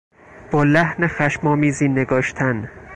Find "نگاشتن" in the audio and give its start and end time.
1.87-2.69